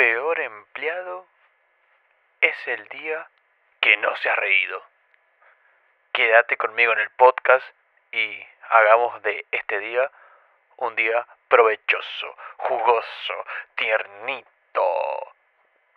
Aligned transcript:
peor 0.00 0.40
empleado 0.40 1.26
es 2.40 2.56
el 2.68 2.88
día 2.88 3.28
que 3.82 3.98
no 3.98 4.16
se 4.16 4.30
ha 4.30 4.34
reído. 4.34 4.82
Quédate 6.14 6.56
conmigo 6.56 6.94
en 6.94 7.00
el 7.00 7.10
podcast 7.10 7.66
y 8.10 8.42
hagamos 8.70 9.22
de 9.22 9.44
este 9.50 9.78
día 9.78 10.10
un 10.78 10.96
día 10.96 11.26
provechoso, 11.48 12.34
jugoso, 12.56 13.44
tiernito. 13.74 15.34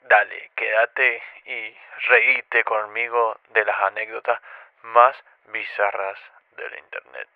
Dale, 0.02 0.52
quédate 0.54 1.24
y 1.46 1.74
reíte 2.08 2.66
conmigo 2.66 3.38
de 3.52 3.64
las 3.64 3.84
anécdotas 3.84 4.42
más 4.82 5.16
bizarras 5.46 6.20
del 6.58 6.78
internet. 6.78 7.30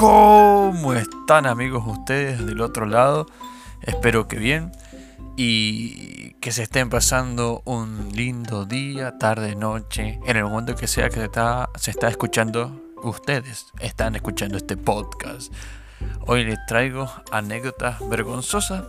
¿Cómo 0.00 0.94
están 0.94 1.44
amigos 1.44 1.84
ustedes 1.86 2.46
del 2.46 2.62
otro 2.62 2.86
lado? 2.86 3.26
Espero 3.82 4.28
que 4.28 4.38
bien 4.38 4.72
y 5.36 6.30
que 6.40 6.52
se 6.52 6.62
estén 6.62 6.88
pasando 6.88 7.60
un 7.66 8.08
lindo 8.14 8.64
día, 8.64 9.18
tarde, 9.18 9.56
noche, 9.56 10.18
en 10.24 10.36
el 10.38 10.44
momento 10.44 10.74
que 10.74 10.86
sea 10.86 11.10
que 11.10 11.16
se 11.16 11.24
está, 11.24 11.68
se 11.74 11.90
está 11.90 12.08
escuchando, 12.08 12.80
ustedes 13.02 13.66
están 13.78 14.16
escuchando 14.16 14.56
este 14.56 14.78
podcast. 14.78 15.52
Hoy 16.26 16.44
les 16.44 16.64
traigo 16.64 17.12
anécdotas 17.30 17.98
vergonzosas, 18.08 18.84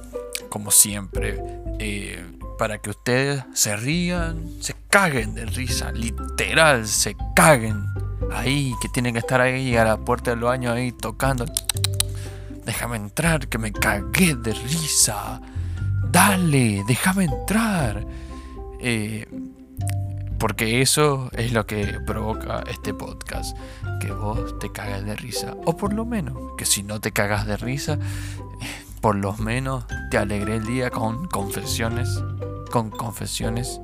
como 0.48 0.72
siempre, 0.72 1.44
eh, 1.80 2.26
para 2.58 2.78
que 2.78 2.90
ustedes 2.90 3.44
se 3.54 3.76
rían, 3.76 4.50
se 4.62 4.76
caguen 4.90 5.36
de 5.36 5.46
risa, 5.46 5.92
literal, 5.92 6.88
se 6.88 7.18
caguen 7.36 7.84
ahí, 8.34 8.76
que 8.82 8.90
tienen 8.90 9.14
que 9.14 9.20
estar 9.20 9.42
ahí 9.42 9.76
a 9.76 9.84
la 9.84 9.98
puerta 9.98 10.32
del 10.32 10.42
baño 10.42 10.72
ahí 10.72 10.92
tocando. 10.92 11.46
Déjame 12.66 12.98
entrar, 12.98 13.48
que 13.48 13.58
me 13.58 13.72
cagué 13.72 14.36
de 14.36 14.54
risa. 14.54 15.42
Dale, 16.12 16.84
déjame 16.88 17.26
entrar. 17.26 18.06
Eh, 18.80 19.28
porque 20.40 20.82
eso 20.82 21.30
es 21.34 21.54
lo 21.54 21.66
que 21.66 22.00
provoca 22.06 22.64
este 22.70 22.94
podcast. 22.94 23.58
Que 24.00 24.12
vos 24.12 24.58
te 24.60 24.72
cagas 24.72 25.06
de 25.06 25.16
risa. 25.16 25.56
O 25.66 25.78
por 25.78 25.94
lo 25.94 26.06
menos, 26.06 26.36
que 26.58 26.66
si 26.66 26.84
no 26.84 27.00
te 27.00 27.12
cagas 27.12 27.46
de 27.46 27.58
risa, 27.58 27.98
por 29.02 29.16
lo 29.16 29.34
menos 29.38 29.86
te 30.10 30.18
alegré 30.18 30.58
el 30.58 30.66
día 30.66 30.90
con 30.90 31.28
confesiones. 31.28 32.10
Con 32.72 32.90
confesiones 32.90 33.82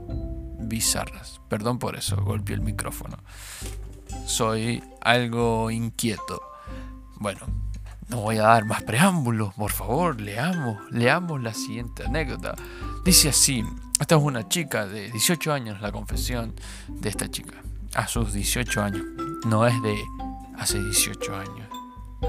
bizarras. 0.59 1.41
Perdón 1.49 1.79
por 1.79 1.95
eso, 1.95 2.17
golpeé 2.17 2.55
el 2.55 2.61
micrófono 2.61 3.17
soy 4.27 4.83
algo 5.01 5.71
inquieto. 5.71 6.41
Bueno, 7.15 7.39
no 8.09 8.21
voy 8.21 8.37
a 8.37 8.43
dar 8.43 8.65
más 8.65 8.83
preámbulos, 8.83 9.53
por 9.53 9.71
favor, 9.71 10.19
leamos, 10.19 10.77
leamos 10.91 11.41
la 11.41 11.53
siguiente 11.53 12.05
anécdota. 12.05 12.53
Dice 13.05 13.29
así, 13.29 13.63
esta 13.99 14.15
es 14.15 14.21
una 14.21 14.47
chica 14.47 14.85
de 14.85 15.09
18 15.11 15.53
años, 15.53 15.81
la 15.81 15.91
confesión 15.91 16.53
de 16.89 17.09
esta 17.09 17.29
chica, 17.29 17.55
a 17.95 18.07
sus 18.07 18.33
18 18.33 18.81
años, 18.81 19.03
no 19.45 19.65
es 19.65 19.81
de 19.81 19.95
hace 20.57 20.83
18 20.83 21.35
años, 21.35 21.69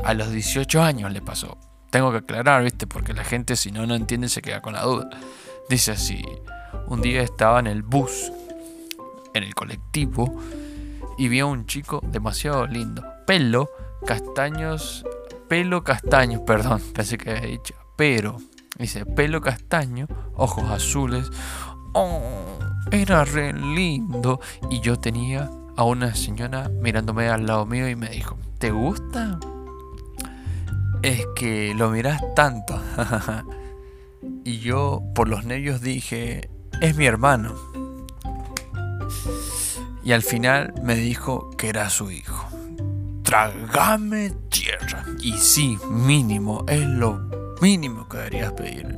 a 0.05 0.15
los 0.15 0.31
18 0.31 0.81
años 0.81 1.13
le 1.13 1.21
pasó. 1.21 1.59
Tengo 1.91 2.13
que 2.13 2.19
aclarar, 2.19 2.63
¿viste? 2.63 2.87
Porque 2.87 3.13
la 3.13 3.25
gente 3.25 3.57
si 3.57 3.73
no 3.73 3.87
no 3.87 3.95
entiende 3.95 4.29
se 4.29 4.43
queda 4.43 4.63
con 4.63 4.75
la 4.75 4.83
duda. 4.83 5.09
Dice 5.69 5.93
así, 5.93 6.23
un 6.87 7.03
día 7.03 7.23
estaba 7.23 7.59
en 7.59 7.67
el 7.67 7.83
bus, 7.83 8.31
en 9.35 9.43
el 9.43 9.55
colectivo, 9.55 10.39
y 11.18 11.29
vi 11.29 11.40
a 11.40 11.46
un 11.46 11.67
chico 11.67 12.01
demasiado 12.11 12.67
lindo. 12.67 13.05
Pelo, 13.27 13.68
castaños, 14.06 15.05
pelo 15.48 15.83
castaño, 15.84 16.45
perdón, 16.45 16.80
pensé 16.95 17.18
que 17.18 17.33
había 17.33 17.48
dicho, 17.48 17.74
pero, 17.96 18.36
dice, 18.79 19.05
pelo 19.05 19.40
castaño, 19.40 20.07
ojos 20.34 20.70
azules. 20.70 21.30
Oh, 21.92 22.58
era 22.92 23.24
re 23.24 23.52
lindo. 23.52 24.40
Y 24.70 24.80
yo 24.80 24.98
tenía 24.98 25.51
a 25.77 25.84
una 25.84 26.14
señora 26.14 26.68
mirándome 26.68 27.28
al 27.28 27.46
lado 27.46 27.67
mío 27.67 27.89
y 27.89 27.96
me 27.96 28.08
dijo, 28.08 28.39
¿te 28.58 28.70
gusta? 28.70 29.40
Es 31.02 31.27
que 31.34 31.74
lo 31.74 31.90
miras 31.90 32.23
tanto. 32.34 32.80
y 34.45 34.58
yo 34.58 35.02
por 35.14 35.28
los 35.28 35.45
nervios 35.45 35.80
dije, 35.80 36.48
es 36.80 36.96
mi 36.96 37.07
hermano 37.07 37.55
y 40.08 40.13
al 40.14 40.23
final 40.23 40.73
me 40.83 40.95
dijo 40.95 41.51
que 41.58 41.69
era 41.69 41.91
su 41.91 42.11
hijo. 42.11 42.48
Trágame 43.24 44.30
tierra. 44.48 45.05
Y 45.20 45.36
sí, 45.36 45.77
mínimo, 45.91 46.64
es 46.67 46.80
lo 46.80 47.20
mínimo 47.61 48.08
que 48.08 48.17
deberías 48.17 48.52
pedir. 48.55 48.96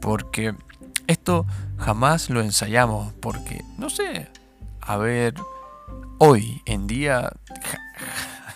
Porque 0.00 0.54
esto 1.08 1.44
jamás 1.76 2.30
lo 2.30 2.40
ensayamos. 2.40 3.12
Porque, 3.14 3.64
no 3.78 3.90
sé, 3.90 4.28
a 4.80 4.96
ver, 4.96 5.34
hoy 6.18 6.62
en 6.66 6.86
día 6.86 7.32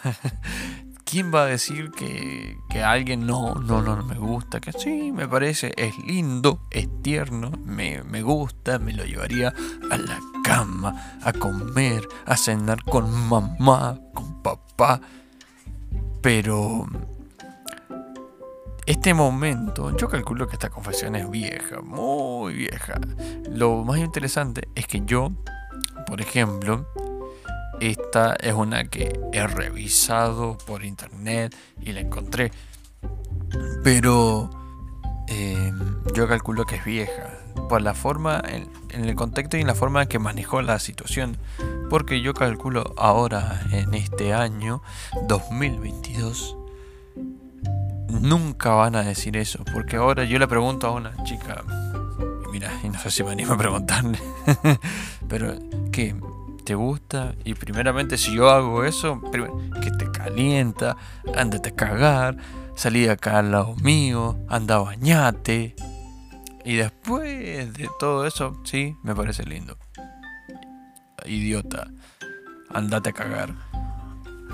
¿Quién 1.05 1.35
va 1.35 1.43
a 1.43 1.47
decir 1.47 1.91
que, 1.91 2.59
que 2.69 2.83
alguien 2.85 3.27
no, 3.27 3.55
no, 3.55 3.83
no, 3.83 4.05
me 4.05 4.19
gusta? 4.19 4.61
Que 4.61 4.73
sí, 4.73 5.11
me 5.11 5.27
parece, 5.27 5.73
es 5.77 5.99
lindo, 6.07 6.61
es 6.71 6.87
tierno, 7.03 7.51
me, 7.65 8.03
me 8.05 8.23
gusta, 8.23 8.79
me 8.79 8.93
lo 8.93 9.05
llevaría 9.05 9.55
a 9.91 9.97
la 9.97 10.21
a 10.51 11.33
comer, 11.33 12.09
a 12.27 12.37
cenar 12.37 12.83
con 12.85 13.11
mamá, 13.29 13.99
con 14.15 14.43
papá. 14.43 15.01
Pero 16.23 16.87
este 18.87 19.13
momento, 19.13 19.95
yo 19.97 20.09
calculo 20.09 20.47
que 20.47 20.55
esta 20.55 20.71
confesión 20.71 21.15
es 21.15 21.31
vieja, 21.31 21.81
muy 21.83 22.55
vieja. 22.55 22.99
Lo 23.51 23.85
más 23.85 23.99
interesante 23.99 24.69
es 24.75 24.87
que 24.87 25.03
yo, 25.05 25.33
por 26.07 26.21
ejemplo, 26.21 26.87
esta 27.81 28.35
es 28.41 28.55
una 28.55 28.85
que 28.85 29.21
he 29.33 29.47
revisado 29.47 30.57
por 30.67 30.85
internet 30.85 31.55
y 31.83 31.93
la 31.93 32.01
encontré. 32.01 32.51
Pero 33.85 34.51
em, 35.29 36.03
yo 36.15 36.27
calculo 36.27 36.65
que 36.65 36.77
es 36.77 36.85
vieja. 36.85 37.38
Por 37.69 37.83
la 37.83 37.95
forma, 37.95 38.43
en, 38.47 38.69
el 39.05 39.15
contexto 39.15 39.57
y 39.57 39.61
en 39.61 39.67
la 39.67 39.75
forma 39.75 40.03
en 40.03 40.09
que 40.09 40.19
manejó 40.19 40.63
la 40.63 40.79
situación. 40.79 41.37
Porque 41.91 42.21
yo 42.21 42.35
calculo 42.35 42.95
ahora, 42.97 43.63
en 43.73 43.95
este 43.95 44.35
año 44.35 44.83
2022, 45.27 46.57
nunca 48.09 48.71
van 48.71 48.97
a 48.97 49.03
decir 49.03 49.37
eso. 49.37 49.65
Porque 49.73 49.97
ahora 49.97 50.25
yo 50.25 50.39
le 50.39 50.47
pregunto 50.47 50.87
a 50.87 50.93
una 50.93 51.13
chica, 51.25 51.65
mira, 52.51 52.71
y 52.83 52.89
no 52.89 52.99
sé 52.99 53.11
si 53.11 53.23
me 53.23 53.33
animo 53.33 53.55
a 53.55 53.59
preguntarle, 53.59 54.19
pero 55.29 55.55
que 55.93 56.15
te 56.65 56.75
gusta 56.75 57.35
y 57.45 57.55
primeramente 57.55 58.19
si 58.19 58.35
yo 58.35 58.51
hago 58.51 58.85
eso, 58.85 59.23
que 59.83 59.91
te 59.91 60.11
calienta, 60.11 60.99
ándate 61.35 61.71
a 61.71 61.75
cagar, 61.75 62.37
salí 62.75 63.07
de 63.07 63.13
acá 63.13 63.39
al 63.39 63.53
lado 63.53 63.75
mío, 63.77 64.37
anda 64.49 64.79
bañate. 64.79 65.75
Y 66.69 66.77
después 66.77 67.73
de 67.73 67.89
todo 67.99 68.27
eso, 68.27 68.61
sí, 68.63 68.95
me 69.03 69.15
parece 69.15 69.43
lindo. 69.43 69.79
Idiota, 71.25 71.89
andate 72.69 73.09
a 73.09 73.13
cagar. 73.15 73.55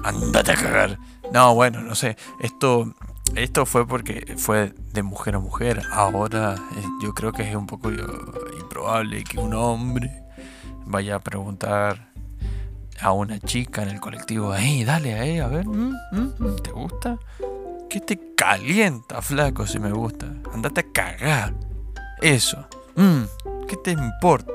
Andate 0.05 0.53
a 0.53 0.55
cagar. 0.55 0.99
No, 1.33 1.57
bueno, 1.57 1.81
no 1.81 1.97
sé. 1.97 2.17
Esto, 2.39 2.95
esto 3.35 3.67
fue 3.67 3.85
porque 3.85 4.37
fue 4.37 4.73
de 4.93 5.03
mujer 5.03 5.35
a 5.35 5.41
mujer. 5.41 5.83
Ahora 5.91 6.55
eh, 6.55 6.85
yo 7.03 7.15
creo 7.15 7.33
que 7.33 7.51
es 7.51 7.57
un 7.57 7.67
poco 7.67 7.91
improbable 8.61 9.25
que 9.25 9.41
un 9.41 9.53
hombre 9.53 10.23
vaya 10.87 11.17
a 11.17 11.19
preguntar 11.19 12.13
a 13.01 13.11
una 13.11 13.41
chica 13.41 13.83
en 13.83 13.89
el 13.89 13.99
colectivo, 13.99 14.55
hey, 14.55 14.85
dale, 14.85 15.19
ahí, 15.19 15.41
a 15.41 15.49
ver, 15.49 15.67
mm, 15.67 15.93
mm, 16.13 16.35
mm, 16.39 16.57
¿te 16.63 16.71
gusta? 16.71 17.19
¿Qué 17.91 17.99
te 17.99 18.35
calienta, 18.37 19.21
flaco, 19.21 19.67
si 19.67 19.81
me 19.81 19.91
gusta? 19.91 20.33
Andate 20.53 20.83
a 20.83 20.93
cagar. 20.93 21.74
Eso. 22.23 22.67
¿Qué 23.69 23.77
te 23.83 23.93
importa? 23.93 24.53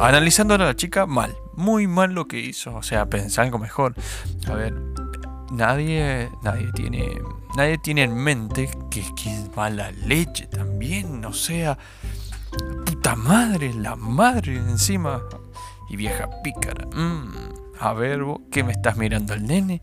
Analizando 0.00 0.54
a 0.54 0.58
la 0.58 0.76
chica, 0.76 1.06
mal. 1.06 1.34
Muy 1.54 1.86
mal 1.86 2.12
lo 2.12 2.28
que 2.28 2.38
hizo. 2.38 2.74
O 2.74 2.82
sea, 2.82 3.06
pensar 3.06 3.46
algo 3.46 3.58
mejor. 3.58 3.94
A 4.46 4.54
ver, 4.54 4.74
nadie, 5.50 6.30
nadie 6.42 6.70
tiene, 6.72 7.20
nadie 7.56 7.78
tiene 7.78 8.02
en 8.04 8.14
mente 8.14 8.70
que, 8.90 9.04
que 9.14 9.34
es 9.34 9.56
mala 9.56 9.90
leche 9.92 10.46
también. 10.46 11.24
O 11.24 11.32
sea, 11.32 11.78
puta 12.86 13.16
madre, 13.16 13.72
la 13.74 13.96
madre 13.96 14.56
encima. 14.56 15.22
Y 15.90 15.96
vieja 15.96 16.28
pícara. 16.42 16.86
Mm, 16.86 17.32
a 17.80 17.92
ver, 17.94 18.20
¿qué 18.50 18.62
me 18.62 18.72
estás 18.72 18.96
mirando 18.96 19.32
el 19.32 19.46
nene? 19.46 19.82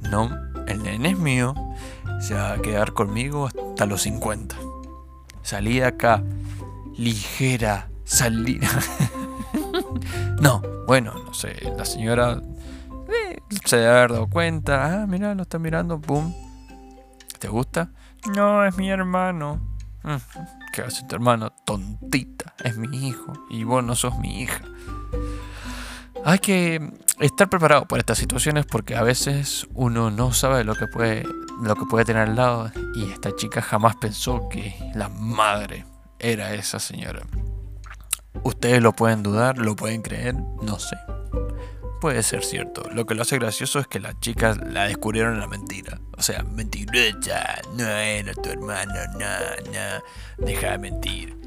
No, 0.00 0.30
el 0.66 0.82
nene 0.82 1.10
es 1.10 1.18
mío. 1.18 1.54
Se 2.20 2.34
va 2.34 2.52
a 2.52 2.58
quedar 2.58 2.92
conmigo 2.92 3.46
hasta 3.46 3.86
los 3.86 4.02
50. 4.02 4.56
Salí 5.42 5.80
de 5.80 5.86
acá. 5.86 6.22
Ligera. 6.96 7.88
Salí. 8.04 8.60
no, 10.40 10.62
bueno, 10.86 11.14
no 11.24 11.34
sé. 11.34 11.56
La 11.76 11.84
señora. 11.84 12.40
Eh, 13.08 13.38
se 13.64 13.76
debe 13.76 13.90
haber 13.90 14.12
dado 14.12 14.26
cuenta. 14.28 15.02
Ah, 15.02 15.06
mira, 15.06 15.34
lo 15.34 15.42
está 15.42 15.58
mirando, 15.58 16.00
pum. 16.00 16.32
¿Te 17.38 17.48
gusta? 17.48 17.90
No, 18.34 18.64
es 18.64 18.76
mi 18.76 18.88
hermano. 18.88 19.60
Mm, 20.04 20.16
¿Qué 20.72 20.82
hace 20.82 21.04
tu 21.06 21.14
hermano? 21.14 21.50
Tontita, 21.64 22.54
es 22.62 22.76
mi 22.76 23.08
hijo. 23.08 23.32
Y 23.50 23.64
vos 23.64 23.82
no 23.84 23.94
sos 23.96 24.18
mi 24.18 24.42
hija. 24.42 24.62
Hay 26.24 26.38
que 26.38 26.92
estar 27.22 27.48
preparado 27.48 27.86
para 27.86 28.00
estas 28.00 28.18
situaciones 28.18 28.66
porque 28.66 28.96
a 28.96 29.02
veces 29.02 29.66
uno 29.74 30.10
no 30.10 30.32
sabe 30.32 30.64
lo 30.64 30.74
que 30.74 30.86
puede, 30.86 31.24
lo 31.62 31.74
que 31.74 31.86
puede 31.86 32.04
tener 32.04 32.28
al 32.28 32.36
lado. 32.36 32.70
Y 32.94 33.10
esta 33.10 33.34
chica 33.34 33.62
jamás 33.62 33.96
pensó 33.96 34.48
que 34.48 34.74
la 34.94 35.08
madre 35.08 35.86
era 36.18 36.54
esa 36.54 36.78
señora. 36.78 37.22
Ustedes 38.42 38.82
lo 38.82 38.92
pueden 38.92 39.22
dudar, 39.22 39.58
lo 39.58 39.76
pueden 39.76 40.02
creer, 40.02 40.34
no 40.62 40.78
sé 40.78 40.96
puede 42.02 42.24
ser 42.24 42.42
cierto. 42.42 42.82
Lo 42.92 43.06
que 43.06 43.14
lo 43.14 43.22
hace 43.22 43.38
gracioso 43.38 43.78
es 43.78 43.86
que 43.86 44.00
las 44.00 44.18
chicas 44.18 44.58
la 44.58 44.86
descubrieron 44.88 45.34
en 45.34 45.38
la 45.38 45.46
mentira. 45.46 46.00
O 46.18 46.20
sea, 46.20 46.42
mentirosa, 46.42 47.60
no 47.76 47.86
era 47.86 48.34
tu 48.34 48.50
hermano, 48.50 48.92
no, 49.12 49.70
no, 49.70 50.44
deja 50.44 50.72
de 50.72 50.78
mentir. 50.78 51.38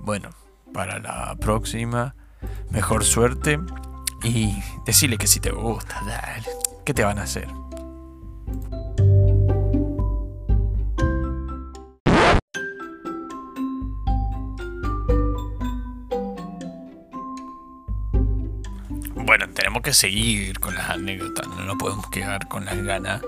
Bueno, 0.00 0.30
para 0.72 1.00
la 1.00 1.36
próxima, 1.38 2.14
mejor 2.70 3.04
suerte 3.04 3.60
y 4.22 4.62
decirle 4.84 5.18
que 5.18 5.26
si 5.26 5.40
te 5.40 5.50
gusta, 5.50 6.02
dale. 6.06 6.48
¿Qué 6.84 6.94
te 6.94 7.04
van 7.04 7.18
a 7.18 7.22
hacer? 7.22 7.48
bueno, 19.30 19.48
tenemos 19.50 19.82
que 19.82 19.94
seguir 19.94 20.58
con 20.58 20.74
las 20.74 20.90
anécdotas, 20.90 21.46
no 21.46 21.64
nos 21.64 21.76
podemos 21.76 22.04
quedar 22.10 22.48
con 22.48 22.64
las 22.64 22.76
ganas 22.82 23.22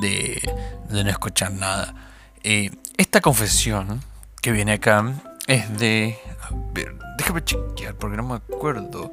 de, 0.00 0.40
no 0.88 1.00
escuchar 1.00 1.52
nada. 1.52 1.94
Eh, 2.42 2.70
esta 2.96 3.20
confesión 3.20 4.00
que 4.40 4.50
viene 4.50 4.72
acá 4.72 5.12
es 5.46 5.78
de... 5.78 6.16
A 6.40 6.48
ver, 6.72 6.96
déjame 7.18 7.44
chequear 7.44 7.94
porque 7.96 8.16
no 8.16 8.22
me 8.22 8.36
acuerdo. 8.36 9.12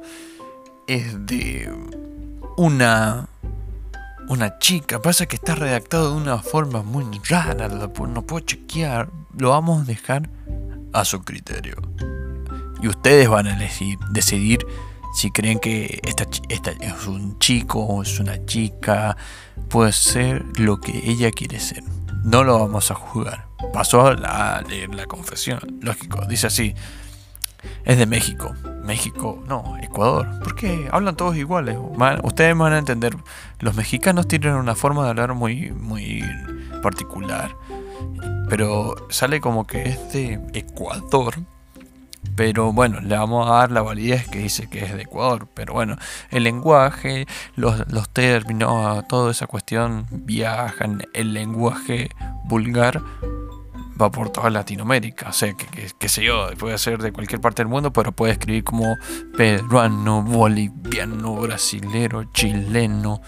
Es 0.90 1.24
de 1.24 1.72
una... 2.56 3.28
Una 4.28 4.58
chica, 4.58 5.00
pasa 5.00 5.26
que 5.26 5.36
está 5.36 5.54
redactado 5.54 6.10
de 6.10 6.16
una 6.16 6.38
forma 6.38 6.82
muy 6.82 7.04
rara, 7.28 7.68
no 7.68 8.22
puedo 8.22 8.40
chequear, 8.44 9.08
lo 9.36 9.50
vamos 9.50 9.82
a 9.82 9.84
dejar 9.84 10.28
a 10.92 11.04
su 11.04 11.22
criterio. 11.22 11.76
Y 12.82 12.88
ustedes 12.88 13.28
van 13.28 13.46
a 13.46 13.54
elegir, 13.54 13.98
decidir 14.10 14.66
si 15.14 15.30
creen 15.30 15.60
que 15.60 16.00
esta, 16.02 16.24
es 16.80 17.06
un 17.06 17.38
chico 17.38 17.80
o 17.80 18.02
es 18.02 18.18
una 18.18 18.44
chica, 18.46 19.16
puede 19.68 19.92
ser 19.92 20.44
lo 20.58 20.80
que 20.80 21.08
ella 21.08 21.30
quiere 21.30 21.60
ser. 21.60 21.84
No 22.24 22.42
lo 22.42 22.58
vamos 22.58 22.90
a 22.90 22.96
juzgar. 22.96 23.46
Pasó 23.72 24.08
a 24.08 24.62
leer 24.62 24.92
la 24.92 25.06
confesión, 25.06 25.60
lógico, 25.82 26.26
dice 26.26 26.48
así. 26.48 26.74
Es 27.84 27.98
de 27.98 28.06
México. 28.06 28.54
México, 28.84 29.42
no, 29.46 29.76
Ecuador. 29.80 30.26
¿Por 30.40 30.54
qué? 30.54 30.88
Hablan 30.90 31.16
todos 31.16 31.36
iguales. 31.36 31.76
ustedes 32.22 32.56
van 32.56 32.72
a 32.72 32.78
entender. 32.78 33.16
Los 33.58 33.74
mexicanos 33.74 34.26
tienen 34.28 34.54
una 34.54 34.74
forma 34.74 35.04
de 35.04 35.10
hablar 35.10 35.34
muy, 35.34 35.70
muy 35.70 36.24
particular. 36.82 37.54
Pero 38.48 38.96
sale 39.10 39.40
como 39.40 39.66
que 39.66 39.82
es 39.82 40.12
de 40.12 40.40
Ecuador 40.54 41.34
pero 42.36 42.72
bueno, 42.72 43.00
le 43.00 43.16
vamos 43.16 43.48
a 43.50 43.54
dar 43.54 43.72
la 43.72 43.82
validez 43.82 44.28
que 44.28 44.38
dice 44.38 44.68
que 44.68 44.84
es 44.84 44.94
de 44.94 45.02
Ecuador. 45.02 45.48
Pero 45.54 45.74
bueno, 45.74 45.96
el 46.30 46.44
lenguaje, 46.44 47.26
los, 47.56 47.86
los 47.90 48.08
términos, 48.08 49.06
toda 49.08 49.30
esa 49.30 49.46
cuestión 49.46 50.06
viajan. 50.10 51.02
El 51.12 51.34
lenguaje 51.34 52.10
vulgar 52.44 53.02
va 54.00 54.10
por 54.10 54.30
toda 54.30 54.50
Latinoamérica. 54.50 55.28
O 55.28 55.32
sea, 55.32 55.52
que, 55.54 55.90
que, 55.98 56.08
sé 56.08 56.24
yo, 56.24 56.48
puede 56.58 56.78
ser 56.78 56.98
de 56.98 57.12
cualquier 57.12 57.40
parte 57.40 57.62
del 57.62 57.68
mundo, 57.68 57.92
pero 57.92 58.12
puede 58.12 58.32
escribir 58.32 58.64
como 58.64 58.96
peruano, 59.36 60.22
boliviano, 60.22 61.34
brasilero, 61.36 62.24
chileno, 62.32 63.20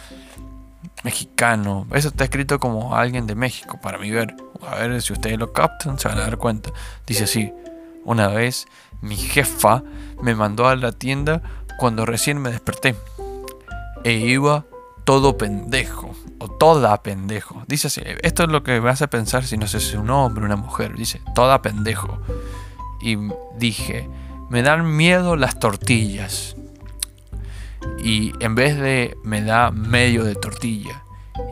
mexicano. 1.05 1.87
Eso 1.93 2.09
está 2.09 2.25
escrito 2.25 2.59
como 2.59 2.95
alguien 2.97 3.27
de 3.27 3.35
México, 3.35 3.79
para 3.81 3.99
mí 3.99 4.11
ver. 4.11 4.35
A 4.67 4.77
ver 4.77 5.03
si 5.03 5.13
ustedes 5.13 5.39
lo 5.39 5.53
captan, 5.53 5.99
se 5.99 6.09
van 6.09 6.19
a 6.19 6.23
dar 6.23 6.39
cuenta. 6.39 6.71
Dice 7.07 7.25
así. 7.25 7.53
Una 8.05 8.27
vez 8.29 8.67
mi 9.01 9.17
jefa 9.17 9.85
me 10.21 10.35
mandó 10.35 10.67
a 10.69 10.75
la 10.75 10.91
tienda 10.91 11.43
cuando 11.79 12.05
recién 12.07 12.41
me 12.41 12.51
desperté. 12.51 12.97
E 14.05 14.13
iba 14.13 14.65
todo 15.05 15.37
pendejo. 15.39 16.15
Toda 16.49 17.03
pendejo. 17.03 17.63
Dice 17.67 17.89
así. 17.89 18.03
Esto 18.23 18.45
es 18.45 18.49
lo 18.49 18.63
que 18.63 18.81
me 18.81 18.91
hace 18.91 19.09
pensar 19.09 19.45
si 19.45 19.57
no 19.57 19.67
sé 19.67 19.81
si 19.81 19.91
es 19.91 19.95
un 19.95 20.11
hombre 20.11 20.43
o 20.43 20.47
una 20.47 20.57
mujer. 20.57 20.95
Dice, 20.95 21.21
toda 21.35 21.63
pendejo. 21.63 22.19
Y 23.01 23.17
dije, 23.59 24.09
me 24.51 24.63
dan 24.63 24.97
miedo 24.97 25.37
las 25.37 25.59
tortillas. 25.59 26.57
Y 28.03 28.33
en 28.41 28.55
vez 28.55 28.79
de 28.79 29.17
me 29.25 29.43
da 29.43 29.71
medio 29.71 30.25
de 30.25 30.35
tortilla. 30.35 31.03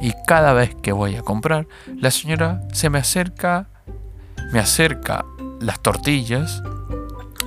Y 0.01 0.13
cada 0.27 0.53
vez 0.53 0.75
que 0.75 0.93
voy 0.93 1.17
a 1.17 1.23
comprar, 1.23 1.67
la 1.97 2.11
señora 2.11 2.61
se 2.73 2.91
me 2.91 2.99
acerca, 2.99 3.69
me 4.53 4.59
acerca 4.59 5.25
las 5.61 5.81
tortillas 5.81 6.63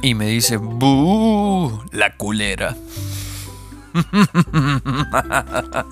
y 0.01 0.15
me 0.15 0.27
dice, 0.27 0.57
¡Buh! 0.57 1.81
La 1.91 2.17
culera. 2.17 2.75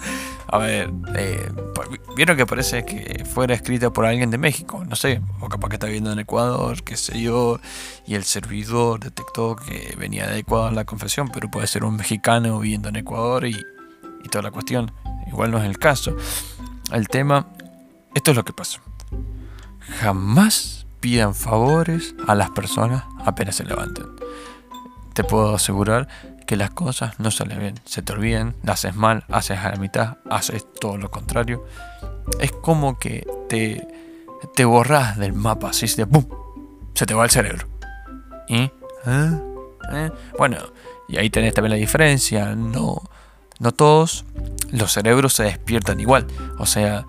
A 0.52 0.58
ver, 0.58 0.92
eh, 1.16 1.50
pues, 1.74 1.88
vieron 2.16 2.36
que 2.36 2.46
parece 2.46 2.84
que 2.84 3.24
fuera 3.26 3.54
escrita 3.56 3.92
por 3.92 4.06
alguien 4.06 4.32
de 4.32 4.38
México, 4.38 4.84
no 4.86 4.98
sé, 4.98 5.22
o 5.40 5.48
capaz 5.48 5.70
que 5.70 5.76
está 5.76 5.88
viviendo 5.88 6.12
en 6.12 6.20
Ecuador, 6.20 6.84
qué 6.84 6.98
sé 6.98 7.22
yo, 7.22 7.60
y 8.06 8.16
el 8.16 8.26
servidor 8.26 9.00
detectó 9.00 9.56
que 9.56 9.96
venía 9.98 10.28
de 10.28 10.40
Ecuador 10.40 10.74
la 10.74 10.84
confesión, 10.84 11.30
pero 11.30 11.50
puede 11.50 11.68
ser 11.68 11.86
un 11.86 11.96
mexicano 11.96 12.60
viviendo 12.60 12.90
en 12.90 12.98
Ecuador 12.98 13.46
y, 13.46 13.56
y 14.24 14.30
toda 14.30 14.44
la 14.44 14.52
cuestión. 14.52 14.92
Igual 15.28 15.52
no 15.52 15.58
es 15.60 15.66
el 15.66 15.78
caso. 15.78 16.16
El 16.92 17.08
tema, 17.08 17.48
esto 18.14 18.32
es 18.32 18.38
lo 18.38 18.44
que 18.44 18.52
pasa. 18.52 18.82
Jamás 20.02 20.86
pidan 21.00 21.34
favores 21.34 22.14
a 22.28 22.36
las 22.36 22.52
personas 22.52 23.04
apenas 23.26 23.56
se 23.56 23.64
levanten. 23.64 24.06
Te 25.14 25.24
puedo 25.24 25.56
asegurar 25.56 26.08
que 26.52 26.58
las 26.58 26.72
cosas 26.72 27.18
no 27.18 27.32
salen 27.32 27.60
bien, 27.60 27.80
se 27.86 28.02
te 28.02 28.12
olviden, 28.12 28.58
haces 28.68 28.94
mal, 28.94 29.24
haces 29.30 29.58
a 29.60 29.70
la 29.70 29.78
mitad, 29.78 30.18
haces 30.30 30.66
todo 30.82 30.98
lo 30.98 31.10
contrario. 31.10 31.64
Es 32.42 32.52
como 32.52 33.00
que 33.00 33.26
te, 33.48 33.88
te 34.54 34.66
borras 34.66 35.18
del 35.18 35.32
mapa, 35.32 35.70
así 35.70 35.88
se, 35.88 36.06
¡pum! 36.06 36.26
se 36.94 37.06
te 37.06 37.14
va 37.14 37.24
el 37.24 37.30
cerebro. 37.30 37.70
¿Y? 38.50 38.64
¿Eh? 38.64 38.72
¿Eh? 39.94 40.12
Bueno, 40.38 40.58
y 41.08 41.20
ahí 41.20 41.30
tenés 41.30 41.54
también 41.54 41.72
la 41.72 41.78
diferencia. 41.78 42.54
No, 42.54 43.02
no 43.60 43.72
todos 43.72 44.26
los 44.72 44.92
cerebros 44.92 45.32
se 45.32 45.44
despiertan 45.44 46.02
igual. 46.02 46.28
O 46.58 46.66
sea, 46.66 47.06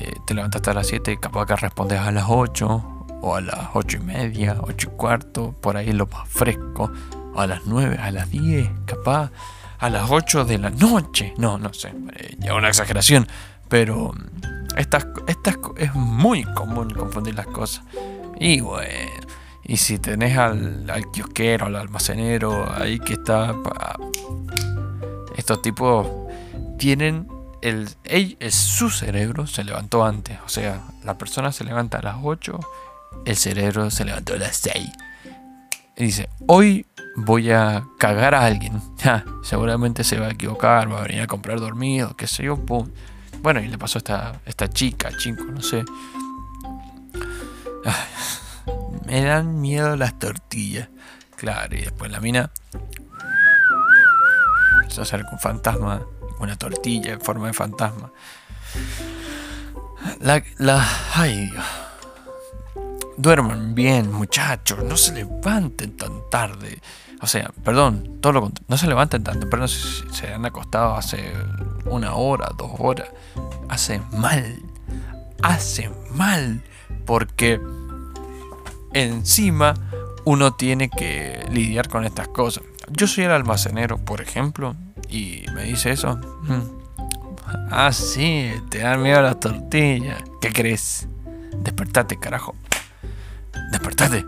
eh, 0.00 0.12
te 0.26 0.34
levantaste 0.34 0.68
a 0.68 0.74
las 0.74 0.86
7, 0.86 1.18
capaz 1.18 1.46
que 1.46 1.56
respondes 1.56 1.98
a 1.98 2.12
las 2.12 2.26
8 2.28 3.06
o 3.22 3.36
a 3.36 3.40
las 3.40 3.70
ocho 3.72 3.96
y 3.96 4.00
media, 4.00 4.58
ocho 4.60 4.90
y 4.92 4.96
cuarto, 4.98 5.54
por 5.62 5.78
ahí 5.78 5.92
lo 5.92 6.06
más 6.08 6.28
fresco, 6.28 6.92
a 7.36 7.46
las 7.46 7.66
9, 7.66 7.98
a 7.98 8.10
las 8.10 8.30
10, 8.30 8.68
capaz, 8.86 9.30
a 9.78 9.90
las 9.90 10.10
8 10.10 10.44
de 10.44 10.58
la 10.58 10.70
noche, 10.70 11.34
no, 11.38 11.58
no 11.58 11.72
sé, 11.72 11.92
eh, 12.16 12.36
ya 12.38 12.54
una 12.54 12.68
exageración, 12.68 13.26
pero 13.68 14.12
mm, 14.12 14.78
estas, 14.78 15.06
es 15.78 15.94
muy 15.94 16.44
común 16.44 16.90
confundir 16.90 17.34
las 17.34 17.46
cosas. 17.46 17.84
Y 18.38 18.60
bueno, 18.60 18.88
y 19.64 19.76
si 19.76 19.98
tenés 19.98 20.36
al, 20.36 20.88
al 20.90 21.10
kiosquero, 21.10 21.66
al 21.66 21.76
almacenero 21.76 22.70
ahí 22.72 22.98
que 22.98 23.14
está, 23.14 23.54
estos 25.36 25.62
tipos 25.62 26.08
tienen 26.78 27.28
el, 27.60 27.88
el, 28.04 28.36
su 28.50 28.90
cerebro 28.90 29.46
se 29.46 29.62
levantó 29.62 30.04
antes, 30.04 30.38
o 30.44 30.48
sea, 30.48 30.82
la 31.04 31.16
persona 31.16 31.52
se 31.52 31.64
levanta 31.64 31.98
a 31.98 32.02
las 32.02 32.16
8 32.22 32.58
el 33.24 33.36
cerebro 33.36 33.90
se 33.90 34.04
levantó 34.04 34.34
a 34.34 34.38
las 34.38 34.56
6. 34.56 34.88
Y 35.96 36.04
dice, 36.04 36.28
hoy 36.46 36.86
voy 37.16 37.50
a 37.50 37.86
cagar 37.98 38.34
a 38.34 38.44
alguien. 38.44 38.80
seguramente 39.42 40.04
se 40.04 40.18
va 40.18 40.26
a 40.28 40.32
equivocar, 40.32 40.90
va 40.92 41.00
a 41.00 41.02
venir 41.02 41.22
a 41.22 41.26
comprar 41.26 41.60
dormido, 41.60 42.16
qué 42.16 42.26
sé 42.26 42.44
yo. 42.44 42.56
Bueno, 43.40 43.60
y 43.60 43.68
le 43.68 43.78
pasó 43.78 43.98
a 43.98 44.00
esta, 44.00 44.40
esta 44.46 44.68
chica, 44.68 45.10
chico, 45.16 45.44
no 45.44 45.60
sé. 45.60 45.84
me 49.06 49.22
dan 49.22 49.60
miedo 49.60 49.96
las 49.96 50.18
tortillas. 50.18 50.88
Claro, 51.36 51.74
y 51.74 51.80
después 51.80 52.10
la 52.10 52.20
mina 52.20 52.50
se 54.88 55.00
acerca 55.00 55.30
un 55.32 55.40
fantasma, 55.40 56.06
una 56.38 56.56
tortilla 56.56 57.14
en 57.14 57.20
forma 57.20 57.48
de 57.48 57.52
fantasma. 57.52 58.12
La, 60.20 60.42
la, 60.58 60.86
ay 61.14 61.46
Dios. 61.50 61.81
Duerman 63.22 63.76
bien, 63.76 64.12
muchachos, 64.12 64.82
no 64.82 64.96
se 64.96 65.12
levanten 65.12 65.96
tan 65.96 66.28
tarde. 66.28 66.80
O 67.20 67.28
sea, 67.28 67.52
perdón, 67.62 68.18
todo 68.20 68.32
lo 68.32 68.40
contrario, 68.40 68.66
no 68.68 68.76
se 68.76 68.88
levanten 68.88 69.22
tan 69.22 69.38
temprano 69.38 69.68
si 69.68 69.78
se 70.10 70.34
han 70.34 70.44
acostado 70.44 70.96
hace 70.96 71.32
una 71.84 72.14
hora, 72.16 72.50
dos 72.58 72.72
horas, 72.80 73.08
hace 73.68 74.00
mal. 74.10 74.60
Hace 75.40 75.88
mal. 76.16 76.64
Porque 77.06 77.60
encima 78.92 79.74
uno 80.24 80.54
tiene 80.54 80.90
que 80.90 81.46
lidiar 81.48 81.88
con 81.88 82.04
estas 82.04 82.26
cosas. 82.26 82.64
Yo 82.90 83.06
soy 83.06 83.22
el 83.22 83.30
almacenero, 83.30 83.98
por 83.98 84.20
ejemplo, 84.20 84.74
y 85.08 85.44
me 85.54 85.62
dice 85.62 85.92
eso. 85.92 86.16
Mm. 86.16 86.82
Ah, 87.70 87.92
sí, 87.92 88.50
te 88.68 88.78
dan 88.78 89.00
miedo 89.00 89.22
las 89.22 89.38
tortillas. 89.38 90.20
¿Qué 90.40 90.52
crees? 90.52 91.06
Despertate, 91.62 92.18
carajo. 92.18 92.56
Despertate. 93.72 94.24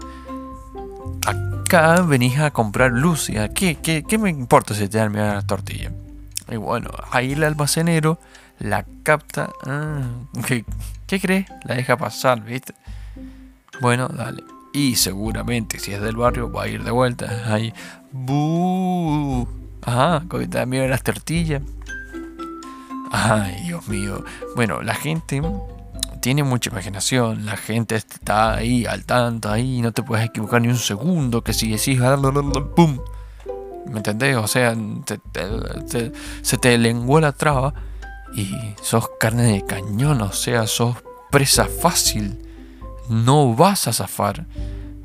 Acá 1.27 2.01
venís 2.03 2.39
a 2.39 2.51
comprar 2.51 2.91
luz. 2.91 3.31
¿Qué, 3.55 3.77
qué, 3.77 4.03
qué 4.03 4.19
me 4.19 4.31
importa 4.31 4.75
si 4.75 4.89
te 4.89 4.99
dan 4.99 5.13
miedo 5.13 5.27
las 5.33 5.47
tortillas? 5.47 5.93
Y 6.51 6.57
bueno, 6.57 6.91
ahí 7.11 7.33
el 7.33 7.45
almacenero 7.45 8.19
la 8.59 8.85
capta. 9.03 9.51
Ah, 9.67 10.03
¿qué, 10.47 10.65
¿Qué 11.07 11.21
crees? 11.21 11.47
La 11.65 11.75
deja 11.75 11.97
pasar, 11.97 12.43
¿viste? 12.43 12.75
Bueno, 13.81 14.09
dale. 14.09 14.43
Y 14.73 14.97
seguramente 14.97 15.79
si 15.79 15.93
es 15.93 16.01
del 16.01 16.17
barrio 16.17 16.51
va 16.51 16.65
a 16.65 16.69
ir 16.69 16.83
de 16.83 16.91
vuelta. 16.91 17.53
Ahí. 17.53 17.73
¡Bú! 18.13 19.47
Ajá, 19.83 20.25
te 20.29 20.47
da 20.47 20.67
miedo 20.67 20.89
las 20.89 21.03
tortillas. 21.03 21.63
Ay, 23.13 23.63
Dios 23.67 23.87
mío. 23.89 24.25
Bueno, 24.57 24.83
la 24.83 24.95
gente 24.95 25.43
tiene 26.25 26.43
mucha 26.43 26.71
imaginación. 26.71 27.45
La 27.45 27.59
gente 27.59 27.97
está 27.97 28.54
ahí 28.54 28.87
al 28.87 29.04
tanto, 29.04 29.50
ahí. 29.50 29.83
No 29.83 29.93
te 29.93 30.02
puedes 30.02 30.25
equivocar 30.25 30.62
ni 30.62 30.69
un 30.69 30.78
segundo. 30.78 31.45
Que 31.45 31.52
si 31.52 31.71
decís, 31.71 32.00
¡pum! 32.75 32.99
¿Me 33.85 33.99
entendés? 33.99 34.35
O 34.38 34.47
sea, 34.47 34.75
se 36.40 36.57
te 36.57 36.78
lenguó 36.78 37.21
la 37.21 37.33
traba 37.33 37.75
y 38.35 38.57
sos 38.81 39.11
carne 39.21 39.52
de 39.52 39.66
cañón. 39.66 40.23
O 40.23 40.33
sea, 40.33 40.66
sos 40.66 40.97
presa 41.31 41.66
fácil. 41.66 42.38
No 43.11 43.54
vas 43.54 43.87
a 43.87 43.93
zafar. 43.93 44.47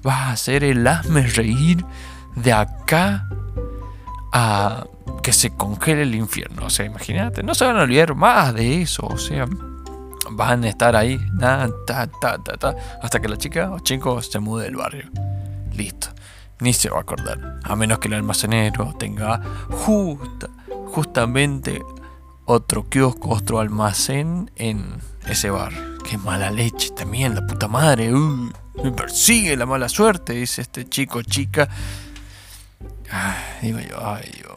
Vas 0.01 0.15
a 0.15 0.31
hacer 0.31 0.63
el 0.63 0.87
hazme 0.87 1.23
reír 1.23 1.83
de 2.37 2.53
acá 2.53 3.27
a 4.31 4.85
que 5.21 5.33
se 5.33 5.49
congele 5.49 6.03
el 6.03 6.15
infierno. 6.15 6.67
O 6.67 6.69
sea, 6.69 6.85
imagínate, 6.85 7.43
no 7.43 7.53
se 7.55 7.65
van 7.65 7.75
a 7.75 7.81
olvidar 7.81 8.15
más 8.15 8.53
de 8.53 8.83
eso. 8.83 9.05
O 9.05 9.17
sea, 9.17 9.45
van 10.31 10.63
a 10.63 10.69
estar 10.69 10.95
ahí, 10.95 11.19
hasta 13.01 13.19
que 13.19 13.27
la 13.27 13.37
chica 13.37 13.71
o 13.71 13.79
chico 13.79 14.21
se 14.21 14.39
mude 14.39 14.65
del 14.65 14.75
barrio. 14.75 15.09
Listo. 15.73 16.09
Ni 16.59 16.73
se 16.73 16.89
va 16.89 16.97
a 16.97 17.01
acordar. 17.01 17.59
A 17.63 17.75
menos 17.75 17.99
que 17.99 18.09
el 18.09 18.15
almacenero 18.15 18.93
tenga 18.99 19.41
justa, 19.69 20.49
justamente 20.87 21.81
otro 22.45 22.89
kiosco, 22.89 23.29
otro 23.29 23.59
almacén 23.59 24.51
en 24.55 24.97
ese 25.27 25.51
bar. 25.51 25.71
Qué 26.03 26.17
mala 26.17 26.51
leche 26.51 26.89
también, 26.91 27.35
la 27.35 27.45
puta 27.45 27.67
madre. 27.67 28.11
me 28.11 28.91
persigue 28.91 29.55
la 29.55 29.65
mala 29.65 29.87
suerte, 29.87 30.33
dice 30.33 30.61
este 30.61 30.89
chico, 30.89 31.21
chica. 31.21 31.69
digo 33.61 33.79
yo, 33.79 34.05
ay, 34.05 34.31
yo, 34.43 34.55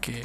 que 0.00 0.22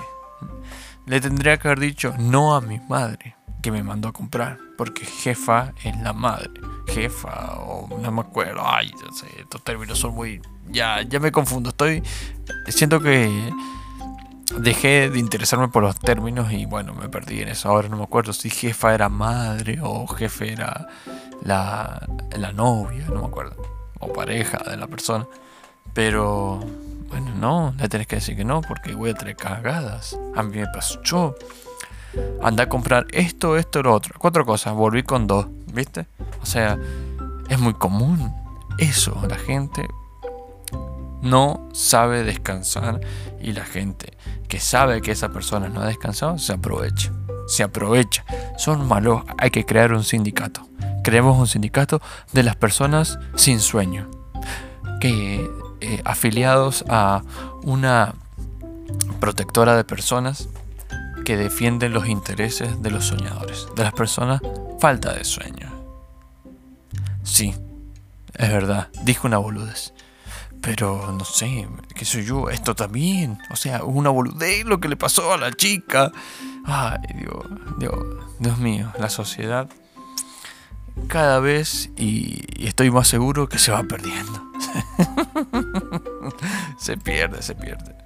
le 1.05 1.19
tendría 1.19 1.57
que 1.57 1.67
haber 1.67 1.79
dicho 1.79 2.13
no 2.17 2.55
a 2.55 2.62
mi 2.62 2.79
madre 2.79 3.36
que 3.62 3.71
me 3.71 3.83
mandó 3.83 4.07
a 4.07 4.13
comprar, 4.13 4.57
porque 4.81 5.05
jefa 5.05 5.75
es 5.83 5.95
la 6.00 6.11
madre, 6.11 6.50
jefa 6.88 7.53
o 7.59 7.88
no 8.00 8.11
me 8.11 8.21
acuerdo, 8.21 8.63
ay, 8.65 8.91
no 9.05 9.13
sé, 9.13 9.27
estos 9.38 9.63
términos 9.63 10.00
son 10.00 10.15
muy, 10.15 10.41
ya, 10.71 11.03
ya 11.03 11.19
me 11.19 11.31
confundo, 11.31 11.69
estoy, 11.69 12.01
siento 12.67 13.00
que 13.00 13.29
dejé 14.57 15.11
de 15.11 15.19
interesarme 15.19 15.67
por 15.67 15.83
los 15.83 16.00
términos 16.00 16.51
y 16.51 16.65
bueno, 16.65 16.95
me 16.95 17.09
perdí 17.09 17.41
en 17.41 17.50
eso, 17.50 17.69
ahora 17.69 17.89
no 17.89 17.97
me 17.97 18.05
acuerdo 18.05 18.33
si 18.33 18.50
jefa 18.50 18.95
era 18.95 19.07
madre 19.07 19.77
o 19.83 20.07
jefe 20.07 20.51
era 20.51 20.88
la, 21.43 22.07
la 22.35 22.51
novia, 22.51 23.05
no 23.07 23.21
me 23.21 23.27
acuerdo, 23.27 23.61
o 24.00 24.11
pareja 24.11 24.63
de 24.67 24.77
la 24.77 24.88
persona, 24.88 25.27
pero 25.93 26.59
bueno, 27.07 27.31
no, 27.35 27.75
le 27.77 27.88
tenés 27.88 28.07
que 28.07 28.15
decir 28.15 28.35
que 28.35 28.45
no, 28.45 28.61
porque 28.61 28.95
voy 28.95 29.11
a 29.11 29.13
tener 29.13 29.35
cagadas. 29.35 30.17
A 30.33 30.41
mí 30.41 30.57
me 30.57 30.65
pasó. 30.73 31.00
Anda 32.41 32.63
a 32.63 32.70
comprar 32.70 33.08
esto, 33.12 33.58
esto, 33.58 33.82
lo 33.84 33.94
otro. 33.94 34.15
Cuatro 34.18 34.46
cosas, 34.46 34.74
volví 34.74 35.03
con 35.03 35.27
dos, 35.27 35.48
¿viste? 35.74 36.08
O 36.41 36.46
sea, 36.46 36.77
es 37.50 37.60
muy 37.60 37.74
común 37.74 38.34
eso. 38.77 39.22
La 39.27 39.38
gente 39.38 39.88
no 41.22 41.70
sabe 41.74 42.24
descansar 42.24 43.00
y 43.41 43.53
la 43.53 43.63
gente 43.63 44.13
que 44.48 44.60
sabe 44.60 45.01
que 45.01 45.12
esa 45.12 45.30
persona 45.30 45.70
no 45.70 45.82
ha 45.82 45.86
descansado 45.86 46.38
se 46.38 46.53
aprovecha. 46.53 47.12
Se 47.48 47.63
aprovecha. 47.63 48.25
Son 48.58 48.88
malos. 48.88 49.24
Hay 49.38 49.51
que 49.51 49.65
crear 49.65 49.94
un 49.94 50.03
sindicato. 50.03 50.68
Creemos 51.03 51.38
un 51.38 51.48
sindicato 51.48 52.01
de 52.32 52.44
las 52.44 52.56
personas 52.56 53.20
sin 53.36 53.60
sueño. 53.60 54.10
Que 55.00 55.50
eh, 55.82 56.01
afiliados 56.06 56.86
a 56.88 57.24
una 57.63 58.13
protectora 59.20 59.75
de 59.75 59.84
personas 59.84 60.48
que 61.31 61.38
defienden 61.38 61.93
los 61.93 62.09
intereses 62.09 62.81
de 62.81 62.91
los 62.91 63.05
soñadores, 63.05 63.65
de 63.73 63.83
las 63.85 63.93
personas 63.93 64.41
falta 64.81 65.13
de 65.13 65.23
sueño. 65.23 65.71
Sí, 67.23 67.55
es 68.33 68.50
verdad, 68.50 68.89
dijo 69.05 69.27
una 69.27 69.38
boludez. 69.38 69.93
Pero 70.59 71.09
no 71.17 71.23
sé, 71.23 71.69
qué 71.95 72.03
soy 72.03 72.25
yo, 72.25 72.50
esto 72.50 72.75
también. 72.75 73.38
O 73.50 73.55
sea, 73.55 73.85
una 73.85 74.09
boludez 74.09 74.65
lo 74.65 74.81
que 74.81 74.89
le 74.89 74.97
pasó 74.97 75.31
a 75.31 75.38
la 75.38 75.53
chica. 75.53 76.11
Ay, 76.65 77.00
Dios, 77.15 77.45
Dios, 78.39 78.57
mío, 78.57 78.91
la 79.00 79.09
sociedad 79.09 79.69
cada 81.07 81.39
vez 81.39 81.91
y 81.95 82.67
estoy 82.67 82.91
más 82.91 83.07
seguro 83.07 83.47
que 83.47 83.57
se 83.57 83.71
va 83.71 83.83
perdiendo. 83.83 84.51
se 86.77 86.97
pierde, 86.97 87.41
se 87.41 87.55
pierde. 87.55 88.00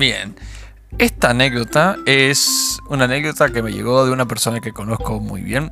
Bien, 0.00 0.34
esta 0.96 1.28
anécdota 1.28 1.98
es 2.06 2.80
una 2.88 3.04
anécdota 3.04 3.50
que 3.50 3.62
me 3.62 3.70
llegó 3.70 4.06
de 4.06 4.12
una 4.12 4.26
persona 4.26 4.58
que 4.62 4.72
conozco 4.72 5.20
muy 5.20 5.42
bien. 5.42 5.70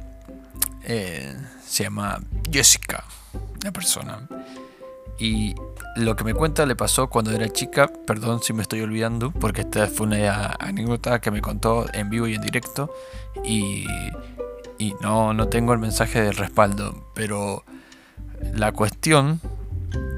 Eh, 0.85 1.35
se 1.67 1.85
llama 1.85 2.21
Jessica, 2.53 3.05
la 3.65 3.73
persona. 3.73 4.29
Y 5.19 5.55
lo 5.97 6.15
que 6.15 6.25
me 6.25 6.35
cuenta 6.35 6.67
le 6.67 6.77
pasó 6.77 7.09
cuando 7.09 7.31
era 7.31 7.49
chica, 7.49 7.91
perdón 8.07 8.43
si 8.43 8.53
me 8.53 8.61
estoy 8.61 8.83
olvidando, 8.83 9.31
porque 9.31 9.63
esta 9.63 9.87
fue 9.87 10.09
una 10.09 10.57
anécdota 10.61 11.23
que 11.23 11.31
me 11.31 11.41
contó 11.41 11.87
en 11.95 12.11
vivo 12.11 12.29
y 12.29 12.35
en 12.35 12.43
directo 12.43 12.93
y, 13.43 13.87
y 14.77 14.95
no, 15.01 15.33
no 15.33 15.49
tengo 15.49 15.73
el 15.73 15.79
mensaje 15.79 16.21
de 16.21 16.33
respaldo, 16.33 17.11
pero 17.15 17.65
la 18.53 18.73
cuestión 18.73 19.41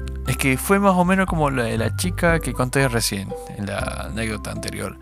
que 0.41 0.57
fue 0.57 0.79
más 0.79 0.95
o 0.95 1.05
menos 1.05 1.27
como 1.27 1.51
la 1.51 1.65
de 1.65 1.77
la 1.77 1.95
chica 1.95 2.39
que 2.39 2.51
conté 2.51 2.87
recién, 2.87 3.31
en 3.59 3.67
la 3.67 4.07
anécdota 4.09 4.49
anterior, 4.49 4.97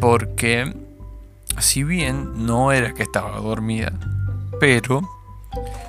porque 0.00 0.74
si 1.60 1.84
bien 1.84 2.44
no 2.44 2.72
era 2.72 2.92
que 2.92 3.04
estaba 3.04 3.38
dormida, 3.38 3.92
pero 4.58 5.08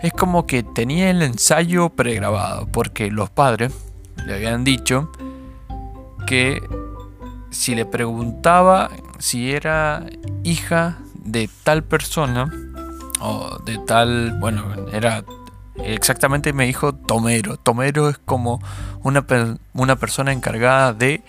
es 0.03 0.13
como 0.13 0.45
que 0.45 0.61
tenía 0.61 1.09
el 1.09 1.23
ensayo 1.23 1.89
pregrabado, 1.89 2.67
porque 2.67 3.09
los 3.09 3.31
padres 3.31 3.73
le 4.27 4.35
habían 4.35 4.63
dicho 4.63 5.11
que 6.27 6.61
si 7.49 7.73
le 7.73 7.87
preguntaba 7.87 8.91
si 9.17 9.51
era 9.51 10.05
hija 10.43 10.99
de 11.15 11.49
tal 11.63 11.83
persona 11.83 12.53
o 13.19 13.57
de 13.65 13.79
tal, 13.79 14.37
bueno, 14.39 14.63
era 14.93 15.23
exactamente 15.83 16.53
me 16.53 16.65
dijo 16.65 16.93
Tomero. 16.93 17.57
Tomero 17.57 18.09
es 18.09 18.17
como 18.17 18.61
una, 19.03 19.25
una 19.73 19.95
persona 19.95 20.31
encargada 20.31 20.93
de 20.93 21.23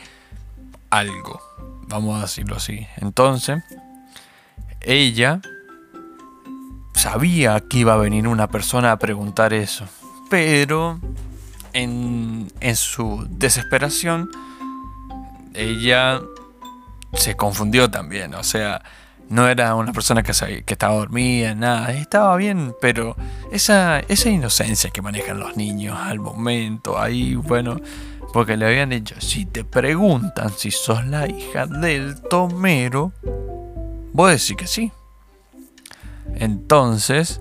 algo, 0.91 1.41
vamos 1.89 2.19
a 2.19 2.23
decirlo 2.23 2.57
así. 2.57 2.87
Entonces, 2.97 3.63
ella 4.81 5.41
sabía 6.95 7.61
que 7.61 7.79
iba 7.79 7.95
a 7.95 7.97
venir 7.97 8.29
una 8.29 8.49
persona 8.49 8.93
a 8.93 8.99
preguntar 8.99 9.53
eso, 9.53 9.87
pero 10.29 11.01
en, 11.73 12.51
su 12.75 13.27
desesperación, 13.31 14.31
ella 15.55 16.21
se 17.15 17.37
confundió 17.37 17.91
también. 17.91 18.35
O 18.35 18.45
sea, 18.45 18.83
no 19.31 19.49
era 19.49 19.77
una 19.77 19.93
persona 19.93 20.25
que, 20.25 20.33
estaba 20.67 20.95
dormida, 20.95 21.55
nada. 21.55 21.93
Estaba 21.93 22.37
bien, 22.37 22.75
pero 22.81 23.17
esa, 23.53 24.01
esa 24.01 24.29
inocencia 24.29 24.91
que 24.91 25.03
manejan 25.03 25.39
los 25.39 25.57
niños 25.57 25.97
al 25.99 26.19
momento, 26.19 26.99
ahí, 26.99 27.37
bueno, 27.37 27.81
porque 28.33 28.57
le 28.57 28.67
habían 28.67 28.91
dicho, 28.91 29.15
si 29.21 29.47
te 29.47 29.65
preguntan 29.65 30.51
si 30.51 30.73
sos 30.73 31.07
la 31.07 31.29
hija 31.29 31.67
del 31.67 32.21
tomero, 32.23 33.13
vos 34.13 34.31
decís 34.33 34.57
que 34.57 34.67
sí. 34.67 34.91
Entonces, 36.35 37.41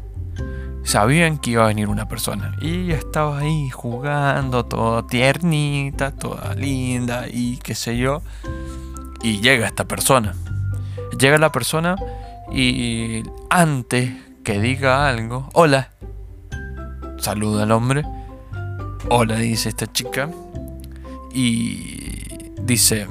sabían 0.83 1.39
que 1.39 1.51
iba 1.51 1.63
a 1.63 1.69
venir 1.69 1.87
una 1.89 2.07
persona. 2.07 2.55
Y 2.61 2.91
estaba 2.91 3.39
ahí 3.39 3.71
jugando, 3.71 4.63
toda 4.63 5.07
tiernita, 5.07 6.11
toda 6.11 6.53
linda 6.53 7.25
y 7.27 7.57
qué 7.57 7.73
sé 7.73 7.97
yo. 7.97 8.21
Y 9.23 9.41
llega 9.41 9.65
esta 9.65 9.85
persona. 9.85 10.35
Llega 11.19 11.37
la 11.37 11.51
persona 11.51 11.97
y 12.49 13.23
antes 13.49 14.13
que 14.43 14.59
diga 14.61 15.09
algo, 15.09 15.49
hola, 15.53 15.89
saluda 17.17 17.63
al 17.63 17.71
hombre. 17.73 18.05
Hola, 19.09 19.35
dice 19.35 19.67
esta 19.67 19.91
chica. 19.91 20.29
Y 21.33 22.51
dice, 22.61 23.07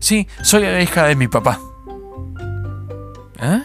sí, 0.00 0.26
soy 0.42 0.62
la 0.62 0.80
hija 0.82 1.04
de 1.06 1.14
mi 1.14 1.28
papá. 1.28 1.60
¿Eh? 3.40 3.62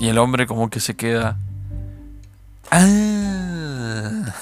Y 0.00 0.08
el 0.08 0.18
hombre 0.18 0.48
como 0.48 0.68
que 0.70 0.80
se 0.80 0.96
queda... 0.96 1.36
Ah. 2.72 4.34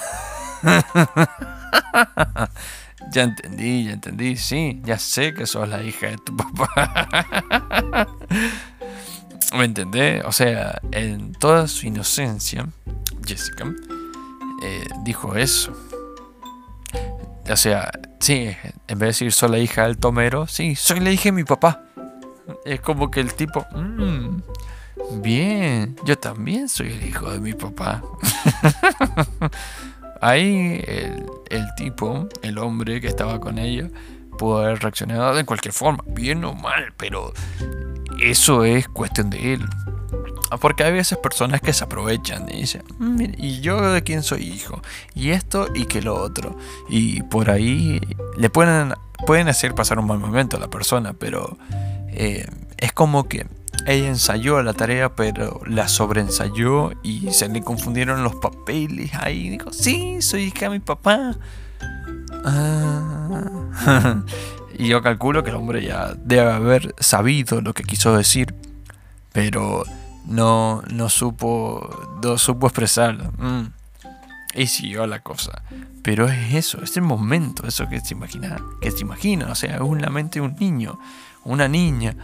ya 3.17 3.23
entendí, 3.23 3.85
ya 3.85 3.93
entendí, 3.93 4.37
sí, 4.37 4.79
ya 4.85 4.99
sé 4.99 5.33
que 5.33 5.47
sos 5.47 5.67
la 5.67 5.81
hija 5.81 6.05
de 6.07 6.17
tu 6.17 6.37
papá. 6.37 8.07
¿Me 9.57 9.65
entendés? 9.65 10.23
O 10.23 10.31
sea, 10.31 10.79
en 10.91 11.31
toda 11.31 11.67
su 11.67 11.87
inocencia, 11.87 12.67
Jessica 13.25 13.73
eh, 14.61 14.87
dijo 15.03 15.35
eso. 15.35 15.73
O 17.49 17.55
sea, 17.57 17.89
sí, 18.19 18.55
en 18.87 18.99
vez 18.99 18.99
de 18.99 19.05
decir 19.07 19.31
soy 19.31 19.49
la 19.49 19.57
hija 19.57 19.87
del 19.87 19.97
tomero, 19.97 20.45
sí, 20.45 20.75
soy 20.75 20.99
la 20.99 21.09
hija 21.09 21.23
de 21.23 21.31
mi 21.31 21.43
papá. 21.43 21.85
Es 22.65 22.81
como 22.81 23.09
que 23.09 23.19
el 23.19 23.33
tipo, 23.33 23.65
mmm, 23.75 24.41
bien, 25.23 25.95
yo 26.05 26.19
también 26.19 26.69
soy 26.69 26.91
el 26.91 27.03
hijo 27.03 27.31
de 27.31 27.39
mi 27.39 27.53
papá. 27.53 28.03
Ahí 30.21 30.81
el, 30.85 31.25
el, 31.49 31.65
tipo, 31.75 32.27
el 32.41 32.57
hombre 32.57 33.01
que 33.01 33.07
estaba 33.07 33.39
con 33.39 33.57
ella, 33.57 33.89
pudo 34.37 34.59
haber 34.59 34.79
reaccionado 34.79 35.35
de 35.35 35.45
cualquier 35.45 35.73
forma, 35.73 36.03
bien 36.07 36.43
o 36.45 36.53
mal, 36.53 36.93
pero 36.95 37.33
eso 38.21 38.63
es 38.63 38.87
cuestión 38.87 39.29
de 39.29 39.53
él. 39.53 39.65
Porque 40.61 40.85
hay 40.85 40.93
veces 40.93 41.17
personas 41.17 41.59
que 41.59 41.73
se 41.73 41.83
aprovechan 41.83 42.47
y 42.49 42.61
dicen, 42.61 42.83
mm, 42.99 43.21
¿y 43.37 43.59
yo 43.59 43.91
de 43.91 44.01
quién 44.03 44.23
soy 44.23 44.43
hijo? 44.43 44.81
Y 45.13 45.31
esto 45.31 45.67
y 45.75 45.85
que 45.85 46.01
lo 46.01 46.15
otro. 46.15 46.57
Y 46.87 47.21
por 47.23 47.49
ahí 47.49 47.99
le 48.37 48.49
pueden, 48.49 48.93
pueden 49.25 49.49
hacer 49.49 49.75
pasar 49.75 49.99
un 49.99 50.07
mal 50.07 50.19
momento 50.19 50.55
a 50.55 50.59
la 50.61 50.69
persona, 50.69 51.13
pero 51.13 51.57
eh, 52.09 52.47
es 52.77 52.93
como 52.93 53.27
que 53.27 53.45
ella 53.87 54.09
ensayó 54.09 54.61
la 54.61 54.73
tarea, 54.73 55.15
pero 55.15 55.61
la 55.65 55.87
sobreensayó 55.87 56.91
y 57.03 57.31
se 57.31 57.47
le 57.47 57.61
confundieron 57.61 58.21
los 58.21 58.35
papeles. 58.35 59.11
Ahí 59.13 59.49
dijo, 59.49 59.71
sí, 59.71 60.21
soy 60.21 60.43
hija 60.43 60.65
de 60.65 60.71
mi 60.71 60.79
papá. 60.79 61.37
Ah. 62.43 64.21
y 64.77 64.89
yo 64.89 65.01
calculo 65.01 65.41
que 65.41 65.51
el 65.51 65.55
hombre 65.55 65.85
ya 65.85 66.13
debe 66.15 66.51
haber 66.51 66.95
sabido 66.99 67.61
lo 67.61 67.73
que 67.73 67.83
quiso 67.83 68.15
decir, 68.15 68.53
pero 69.31 69.85
no, 70.25 70.83
no 70.91 71.07
supo, 71.07 72.19
no 72.21 72.37
supo 72.37 72.67
expresarlo. 72.67 73.31
Mm. 73.37 73.67
Y 74.53 74.67
siguió 74.67 75.07
la 75.07 75.21
cosa. 75.21 75.61
Pero 76.03 76.27
es 76.27 76.55
eso, 76.55 76.81
es 76.83 76.97
el 76.97 77.03
momento, 77.03 77.65
eso 77.65 77.87
que 77.87 78.01
se 78.01 78.15
imagina, 78.15 78.57
que 78.81 78.91
se 78.91 78.99
imagina, 78.99 79.49
o 79.49 79.55
sea, 79.55 79.77
es 79.77 80.01
la 80.01 80.09
mente 80.09 80.39
de 80.39 80.45
un 80.45 80.57
niño, 80.59 80.99
una 81.45 81.69
niña. 81.69 82.17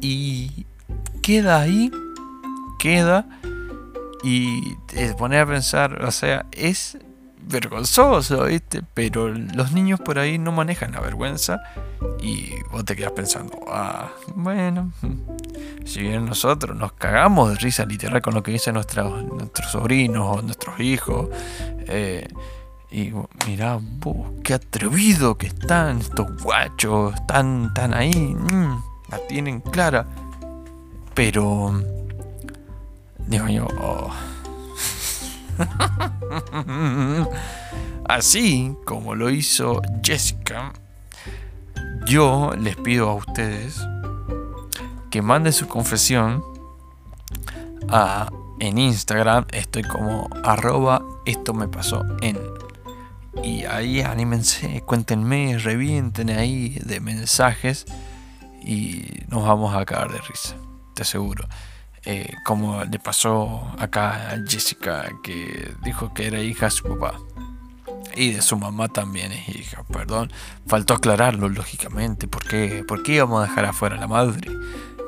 Y 0.00 0.66
queda 1.22 1.60
ahí, 1.60 1.90
queda 2.78 3.26
y 4.22 4.74
te 4.86 5.14
pone 5.14 5.38
a 5.38 5.46
pensar, 5.46 6.02
o 6.04 6.10
sea, 6.10 6.46
es 6.52 6.98
vergonzoso, 7.46 8.44
¿viste? 8.44 8.82
Pero 8.94 9.28
los 9.28 9.72
niños 9.72 10.00
por 10.00 10.18
ahí 10.18 10.38
no 10.38 10.52
manejan 10.52 10.92
la 10.92 11.00
vergüenza 11.00 11.60
y 12.20 12.50
vos 12.72 12.84
te 12.84 12.96
quedas 12.96 13.12
pensando, 13.12 13.58
ah, 13.68 14.10
bueno, 14.34 14.92
si 15.84 16.00
bien 16.00 16.26
nosotros 16.26 16.76
nos 16.76 16.92
cagamos 16.92 17.50
de 17.50 17.56
risa 17.56 17.84
literal 17.84 18.20
con 18.20 18.34
lo 18.34 18.42
que 18.42 18.50
dicen 18.52 18.74
nuestros, 18.74 19.24
nuestros 19.24 19.70
sobrinos 19.70 20.38
o 20.38 20.42
nuestros 20.42 20.80
hijos, 20.80 21.28
eh, 21.86 22.28
y 22.90 23.12
mirá, 23.46 23.78
vos, 23.80 24.32
qué 24.42 24.54
atrevido 24.54 25.36
que 25.36 25.48
están 25.48 25.98
estos 25.98 26.42
guachos, 26.42 27.14
están, 27.14 27.72
tan 27.74 27.94
ahí, 27.94 28.14
mm, 28.14 28.82
la 29.10 29.18
tienen 29.28 29.60
clara, 29.60 30.06
pero, 31.16 31.82
digo 33.26 33.48
yo, 33.48 33.66
oh. 33.80 34.12
Así 38.08 38.76
como 38.84 39.16
lo 39.16 39.30
hizo 39.30 39.82
Jessica, 40.04 40.72
yo 42.06 42.52
les 42.56 42.76
pido 42.76 43.10
a 43.10 43.14
ustedes 43.14 43.80
que 45.10 45.22
manden 45.22 45.52
su 45.52 45.66
confesión 45.66 46.44
a, 47.88 48.30
en 48.60 48.78
Instagram. 48.78 49.46
Estoy 49.50 49.82
como 49.82 50.28
arroba 50.44 51.02
esto 51.26 51.52
me 51.52 51.68
pasó 51.68 52.04
en. 52.22 52.38
Y 53.42 53.64
ahí 53.64 54.00
anímense, 54.00 54.82
cuéntenme, 54.82 55.58
revienten 55.58 56.30
ahí 56.30 56.78
de 56.84 57.00
mensajes 57.00 57.84
y 58.62 59.24
nos 59.28 59.44
vamos 59.46 59.74
a 59.74 59.84
cagar 59.84 60.10
de 60.10 60.18
risa, 60.18 60.56
te 60.96 61.02
aseguro. 61.02 61.46
Eh, 62.04 62.32
como 62.44 62.84
le 62.84 62.98
pasó 62.98 63.72
acá 63.78 64.30
a 64.30 64.36
Jessica, 64.46 65.06
que 65.22 65.72
dijo 65.84 66.14
que 66.14 66.26
era 66.26 66.40
hija 66.40 66.66
de 66.66 66.70
su 66.70 66.84
papá. 66.84 67.18
Y 68.14 68.32
de 68.32 68.40
su 68.40 68.56
mamá 68.56 68.88
también 68.88 69.30
es 69.32 69.48
hija, 69.48 69.84
perdón. 69.92 70.32
Faltó 70.66 70.94
aclararlo, 70.94 71.48
lógicamente. 71.48 72.26
¿Por 72.26 72.44
qué? 72.46 72.82
¿Por 72.88 73.02
qué 73.02 73.14
íbamos 73.14 73.40
a 73.44 73.48
dejar 73.48 73.66
afuera 73.66 73.96
a 73.96 74.00
la 74.00 74.08
madre? 74.08 74.50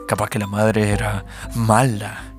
Capaz 0.07 0.29
que 0.29 0.38
la 0.38 0.46
madre 0.46 0.90
era 0.90 1.24
mala. 1.55 2.35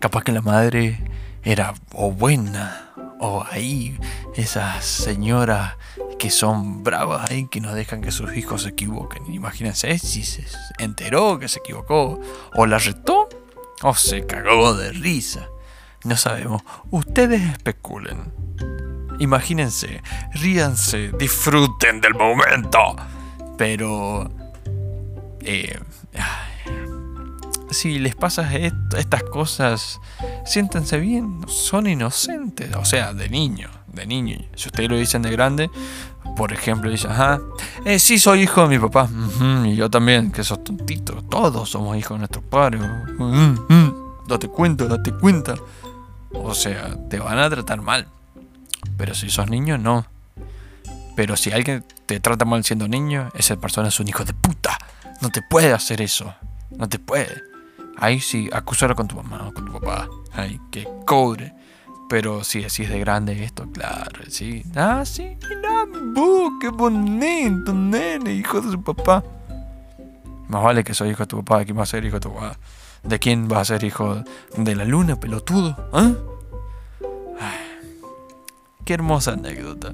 Capaz 0.00 0.24
que 0.24 0.32
la 0.32 0.42
madre 0.42 0.98
era 1.44 1.74
o 1.92 2.10
buena. 2.10 2.92
O 3.20 3.44
ahí, 3.52 3.98
esas 4.34 4.84
señoras 4.84 5.74
que 6.20 6.30
son 6.30 6.84
bravas 6.84 7.30
ahí, 7.30 7.46
que 7.46 7.62
no 7.62 7.74
dejan 7.74 8.02
que 8.02 8.12
sus 8.12 8.36
hijos 8.36 8.64
se 8.64 8.68
equivoquen. 8.68 9.32
Imagínense 9.32 9.98
si 9.98 10.22
se 10.22 10.44
enteró 10.78 11.38
que 11.38 11.48
se 11.48 11.60
equivocó 11.60 12.20
o 12.54 12.66
la 12.66 12.76
retó 12.76 13.26
o 13.80 13.94
se 13.94 14.26
cagó 14.26 14.74
de 14.74 14.92
risa. 14.92 15.48
No 16.04 16.18
sabemos. 16.18 16.60
Ustedes 16.90 17.40
especulen. 17.40 18.34
Imagínense, 19.18 20.02
ríanse, 20.34 21.10
disfruten 21.18 22.02
del 22.02 22.14
momento. 22.14 22.96
Pero... 23.56 24.30
Eh, 25.40 25.80
si 27.70 27.98
les 27.98 28.14
pasa 28.14 28.50
estas 28.54 29.22
cosas, 29.22 30.00
siéntense 30.44 30.98
bien, 30.98 31.40
son 31.46 31.86
inocentes, 31.86 32.74
o 32.76 32.84
sea, 32.84 33.14
de 33.14 33.28
niño, 33.28 33.70
de 33.86 34.06
niño. 34.06 34.38
Si 34.54 34.68
ustedes 34.68 34.90
lo 34.90 34.96
dicen 34.96 35.22
de 35.22 35.30
grande, 35.30 35.70
por 36.40 36.54
ejemplo, 36.54 36.90
dicen, 36.90 37.10
ajá, 37.10 37.38
eh, 37.84 37.98
sí 37.98 38.18
soy 38.18 38.44
hijo 38.44 38.62
de 38.62 38.68
mi 38.68 38.78
papá, 38.78 39.10
y 39.62 39.76
yo 39.76 39.90
también, 39.90 40.32
que 40.32 40.42
sos 40.42 40.64
tontito, 40.64 41.22
todos 41.28 41.68
somos 41.68 41.98
hijos 41.98 42.14
de 42.14 42.20
nuestros 42.20 42.42
padres, 42.44 42.80
date 44.26 44.48
cuenta, 44.48 44.86
date 44.86 45.12
cuenta. 45.12 45.56
O 46.32 46.54
sea, 46.54 46.96
te 47.10 47.18
van 47.18 47.38
a 47.38 47.50
tratar 47.50 47.82
mal. 47.82 48.08
Pero 48.96 49.14
si 49.14 49.28
sos 49.28 49.50
niño, 49.50 49.76
no. 49.76 50.06
Pero 51.14 51.36
si 51.36 51.52
alguien 51.52 51.84
te 52.06 52.20
trata 52.20 52.46
mal 52.46 52.64
siendo 52.64 52.88
niño, 52.88 53.28
esa 53.34 53.56
persona 53.56 53.88
es 53.88 54.00
un 54.00 54.08
hijo 54.08 54.24
de 54.24 54.32
puta. 54.32 54.78
No 55.20 55.28
te 55.28 55.42
puede 55.42 55.74
hacer 55.74 56.00
eso. 56.00 56.34
No 56.70 56.88
te 56.88 56.98
puede. 56.98 57.42
Ahí 57.98 58.18
sí, 58.18 58.48
acusarlo 58.50 58.96
con 58.96 59.08
tu 59.08 59.16
mamá 59.16 59.46
o 59.46 59.52
con 59.52 59.66
tu 59.66 59.72
papá. 59.72 60.08
Ay, 60.32 60.58
que 60.70 60.88
cobre. 61.04 61.52
Pero 62.08 62.44
si 62.44 62.64
así 62.64 62.84
es 62.84 62.88
de 62.88 62.98
grande 62.98 63.44
esto, 63.44 63.70
claro, 63.70 64.22
sí. 64.28 64.64
Ah, 64.74 65.04
sí, 65.04 65.36
mira, 65.48 65.69
bu, 65.86 66.58
qué 66.60 66.68
bonito, 66.68 67.72
nene, 67.72 68.32
hijo 68.32 68.60
de 68.60 68.70
su 68.70 68.82
papá. 68.82 69.22
Más 70.48 70.62
vale 70.62 70.84
que 70.84 70.94
soy 70.94 71.10
hijo 71.10 71.24
de 71.24 71.26
tu 71.26 71.44
papá, 71.44 71.64
que 71.64 71.72
va 71.72 71.84
a 71.84 71.86
ser 71.86 72.04
hijo 72.04 72.16
de 72.16 72.20
tu 72.20 72.34
papá. 72.34 72.56
¿De 73.02 73.18
quién 73.18 73.48
va 73.50 73.60
a 73.60 73.64
ser 73.64 73.84
hijo? 73.84 74.22
¿De 74.56 74.74
la 74.74 74.84
luna, 74.84 75.18
pelotudo? 75.18 75.76
¿Ah? 75.92 76.12
Qué 78.84 78.94
hermosa 78.94 79.32
anécdota. 79.32 79.92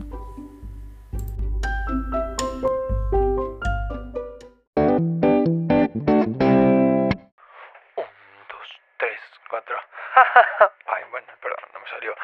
Ay, 10.87 11.03
bueno, 11.11 11.27
perdón, 11.43 11.59
no 11.75 11.81
me 11.81 11.89
salió. 11.91 12.15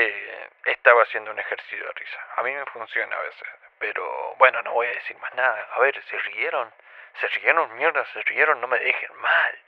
Eh, 0.00 0.48
estaba 0.66 1.02
haciendo 1.02 1.32
un 1.32 1.40
ejercicio 1.40 1.84
de 1.84 1.92
risa. 1.92 2.20
A 2.36 2.44
mí 2.44 2.54
me 2.54 2.64
funciona 2.66 3.16
a 3.16 3.22
veces. 3.22 3.48
Pero 3.80 4.36
bueno, 4.38 4.62
no 4.62 4.74
voy 4.74 4.86
a 4.86 4.90
decir 4.90 5.18
más 5.18 5.34
nada. 5.34 5.68
A 5.72 5.80
ver, 5.80 6.00
¿se 6.04 6.16
rieron? 6.18 6.72
¿Se 7.20 7.26
rieron, 7.26 7.74
mierda? 7.74 8.04
¿Se 8.12 8.22
rieron? 8.22 8.60
No 8.60 8.68
me 8.68 8.78
dejen 8.78 9.12
mal. 9.16 9.58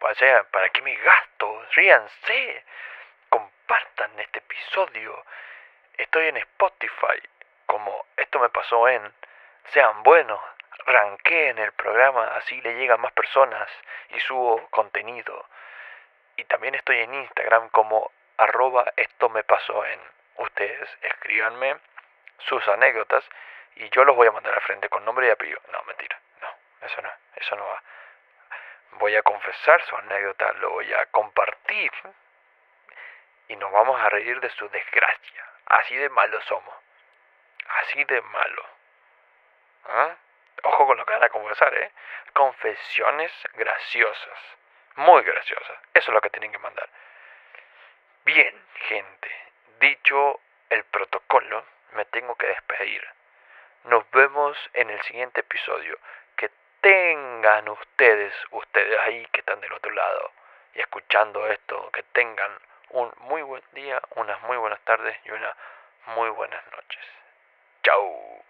O 0.00 0.14
sea, 0.14 0.44
¿para 0.44 0.70
qué 0.70 0.80
me 0.80 0.94
gasto? 0.96 1.66
Ríanse. 1.74 2.64
Compartan 3.28 4.18
este 4.20 4.38
episodio. 4.38 5.22
Estoy 5.98 6.28
en 6.28 6.38
Spotify. 6.38 7.20
Como 7.66 8.06
esto 8.16 8.38
me 8.38 8.48
pasó 8.48 8.88
en. 8.88 9.12
Sean 9.74 10.02
buenos. 10.02 10.40
en 11.26 11.58
el 11.58 11.72
programa, 11.72 12.36
así 12.36 12.58
le 12.62 12.74
llegan 12.76 13.02
más 13.02 13.12
personas 13.12 13.68
y 14.08 14.20
subo 14.20 14.66
contenido. 14.70 15.46
Y 16.36 16.44
también 16.44 16.74
estoy 16.74 17.00
en 17.00 17.12
Instagram 17.12 17.68
como 17.68 18.10
arroba 18.38 18.92
esto 18.96 19.28
me 19.28 19.44
pasó 19.44 19.84
en. 19.84 20.00
Ustedes 20.36 20.88
escríbanme 21.02 21.76
sus 22.38 22.66
anécdotas 22.68 23.24
y 23.76 23.88
yo 23.90 24.04
los 24.04 24.16
voy 24.16 24.28
a 24.28 24.32
mandar 24.32 24.54
al 24.54 24.60
frente 24.62 24.88
con 24.88 25.04
nombre 25.04 25.26
y 25.26 25.30
apellido. 25.30 25.60
No, 25.72 25.82
mentira, 25.82 26.18
no, 26.40 26.48
eso 26.86 27.02
no, 27.02 27.12
eso 27.36 27.56
no 27.56 27.66
va. 27.66 27.82
Voy 28.92 29.14
a 29.16 29.22
confesar 29.22 29.82
su 29.84 29.96
anécdota, 29.96 30.52
lo 30.54 30.70
voy 30.70 30.92
a 30.92 31.06
compartir 31.06 31.92
y 33.48 33.56
nos 33.56 33.70
vamos 33.72 34.00
a 34.00 34.08
reír 34.08 34.40
de 34.40 34.50
su 34.50 34.68
desgracia. 34.68 35.44
Así 35.66 35.96
de 35.96 36.08
malos 36.08 36.44
somos. 36.44 36.74
Así 37.80 38.02
de 38.04 38.22
malo. 38.22 38.64
¿Ah? 39.88 40.16
Ojo 40.62 40.86
con 40.86 40.96
lo 40.96 41.04
que 41.04 41.12
van 41.12 41.24
a 41.24 41.28
confesar, 41.28 41.74
¿eh? 41.74 41.92
Confesiones 42.32 43.32
graciosas. 43.54 44.38
Muy 44.96 45.22
graciosas. 45.22 45.78
Eso 45.94 46.10
es 46.10 46.14
lo 46.14 46.20
que 46.20 46.30
tienen 46.30 46.50
que 46.52 46.58
mandar. 46.58 46.88
Bien, 48.28 48.54
gente. 48.90 49.30
Dicho 49.80 50.40
el 50.68 50.84
protocolo, 50.84 51.64
me 51.92 52.04
tengo 52.04 52.34
que 52.34 52.46
despedir. 52.46 53.02
Nos 53.84 54.04
vemos 54.10 54.54
en 54.74 54.90
el 54.90 55.00
siguiente 55.04 55.40
episodio. 55.40 55.98
Que 56.36 56.50
tengan 56.82 57.66
ustedes, 57.70 58.34
ustedes 58.50 59.00
ahí 59.00 59.26
que 59.32 59.40
están 59.40 59.58
del 59.62 59.72
otro 59.72 59.90
lado 59.92 60.32
y 60.74 60.80
escuchando 60.80 61.46
esto, 61.46 61.90
que 61.90 62.02
tengan 62.02 62.52
un 62.90 63.10
muy 63.20 63.40
buen 63.40 63.62
día, 63.72 63.98
unas 64.16 64.42
muy 64.42 64.58
buenas 64.58 64.80
tardes 64.80 65.18
y 65.24 65.30
unas 65.30 65.56
muy 66.08 66.28
buenas 66.28 66.62
noches. 66.70 67.06
Chao. 67.82 68.44